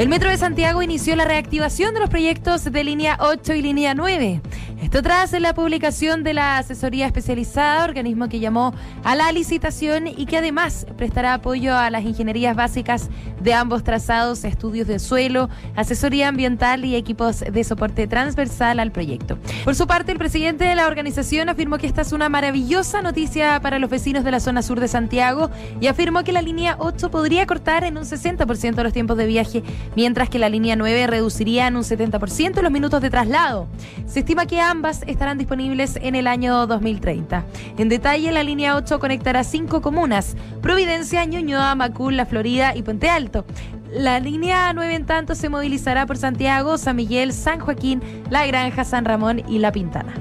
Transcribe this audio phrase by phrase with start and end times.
[0.00, 3.92] El Metro de Santiago inició la reactivación de los proyectos de línea 8 y línea
[3.92, 4.40] 9.
[4.82, 8.72] Esto tras la publicación de la asesoría especializada, organismo que llamó
[9.04, 14.42] a la licitación y que además prestará apoyo a las ingenierías básicas de ambos trazados,
[14.44, 19.38] estudios de suelo, asesoría ambiental y equipos de soporte transversal al proyecto.
[19.64, 23.60] Por su parte, el presidente de la organización afirmó que esta es una maravillosa noticia
[23.60, 25.50] para los vecinos de la zona sur de Santiago
[25.80, 29.62] y afirmó que la línea 8 podría cortar en un 60% los tiempos de viaje
[29.94, 33.68] mientras que la línea 9 reduciría en un 70% los minutos de traslado.
[34.06, 37.44] Se estima que ambas estarán disponibles en el año 2030.
[37.76, 43.10] En detalle, la línea 8 conectará cinco comunas, Providencia, Ñuñoa, Macul, La Florida y Puente
[43.10, 43.44] Alto.
[43.92, 48.84] La línea 9 en tanto se movilizará por Santiago, San Miguel, San Joaquín, La Granja,
[48.84, 50.14] San Ramón y La Pintana.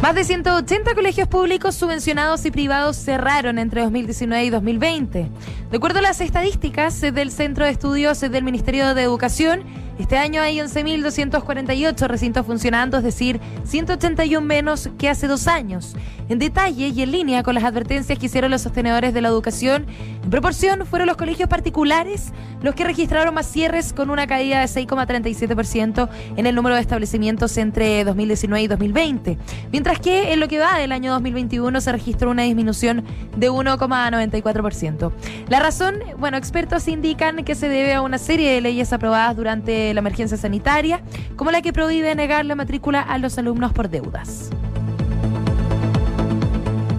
[0.00, 5.28] Más de 180 colegios públicos subvencionados y privados cerraron entre 2019 y 2020.
[5.70, 9.62] De acuerdo a las estadísticas del Centro de Estudios del Ministerio de Educación,
[10.02, 15.94] este año hay 11.248 recintos funcionando, es decir, 181 menos que hace dos años.
[16.28, 19.86] En detalle y en línea con las advertencias que hicieron los sostenedores de la educación,
[20.22, 24.66] en proporción fueron los colegios particulares los que registraron más cierres con una caída de
[24.66, 29.38] 6,37% en el número de establecimientos entre 2019 y 2020,
[29.70, 33.04] mientras que en lo que va del año 2021 se registró una disminución
[33.36, 35.12] de 1,94%.
[35.48, 39.91] La razón, bueno, expertos indican que se debe a una serie de leyes aprobadas durante
[39.94, 41.02] la emergencia sanitaria,
[41.36, 44.50] como la que prohíbe negar la matrícula a los alumnos por deudas.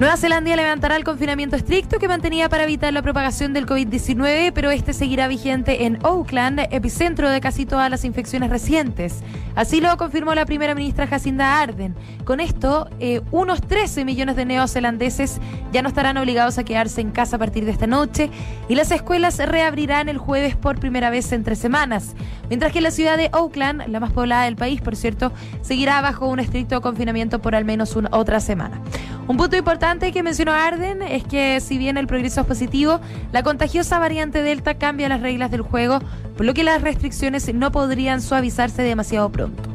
[0.00, 4.72] Nueva Zelanda levantará el confinamiento estricto que mantenía para evitar la propagación del COVID-19, pero
[4.72, 9.22] este seguirá vigente en Auckland, epicentro de casi todas las infecciones recientes.
[9.54, 11.94] Así lo confirmó la primera ministra Jacinda Arden.
[12.24, 15.40] Con esto, eh, unos 13 millones de neozelandeses
[15.72, 18.30] ya no estarán obligados a quedarse en casa a partir de esta noche
[18.68, 22.16] y las escuelas reabrirán el jueves por primera vez en tres semanas.
[22.48, 26.26] Mientras que la ciudad de Auckland, la más poblada del país, por cierto, seguirá bajo
[26.26, 28.80] un estricto confinamiento por al menos una otra semana.
[29.26, 33.00] Un punto importante que mencionó Arden es que si bien el progreso es positivo,
[33.32, 35.98] la contagiosa variante Delta cambia las reglas del juego,
[36.36, 39.73] por lo que las restricciones no podrían suavizarse demasiado pronto.